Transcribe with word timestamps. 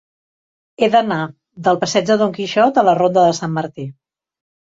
He 0.77 0.87
d'anar 0.93 1.17
del 1.67 1.77
passeig 1.83 2.07
de 2.07 2.17
Don 2.21 2.33
Quixot 2.37 2.79
a 2.79 2.85
la 2.89 2.97
ronda 3.01 3.27
de 3.29 3.37
Sant 3.41 3.55
Martí. 3.59 3.87